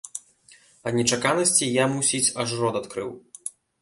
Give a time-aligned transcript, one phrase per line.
[0.91, 3.09] Ад нечаканасці я, мусіць, аж рот адкрыў.